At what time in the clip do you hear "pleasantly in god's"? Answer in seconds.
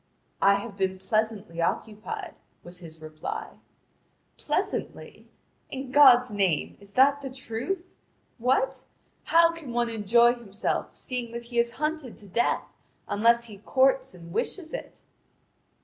4.35-6.31